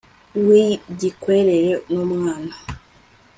uwigikwerere 0.39 1.71
numwana 1.93 2.53